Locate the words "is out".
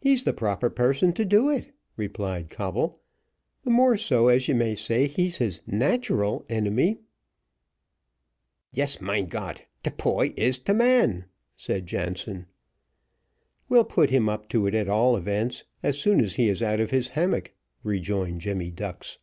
16.48-16.80